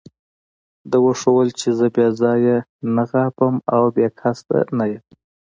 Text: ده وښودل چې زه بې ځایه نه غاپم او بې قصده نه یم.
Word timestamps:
ده 0.89 0.97
وښودل 1.05 1.49
چې 1.59 1.69
زه 1.77 1.87
بې 1.95 2.07
ځایه 2.21 2.57
نه 2.95 3.03
غاپم 3.09 3.55
او 3.75 3.83
بې 3.95 4.07
قصده 4.19 4.59
نه 4.77 4.85
یم. 4.91 5.03